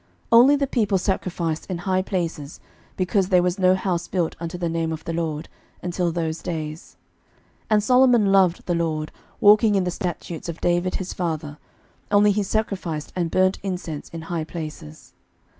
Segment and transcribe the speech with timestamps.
[0.01, 0.09] 11:003:002
[0.41, 2.59] Only the people sacrificed in high places,
[2.97, 5.47] because there was no house built unto the name of the LORD,
[5.83, 6.97] until those days.
[7.65, 11.59] 11:003:003 And Solomon loved the LORD, walking in the statutes of David his father:
[12.09, 15.13] only he sacrificed and burnt incense in high places.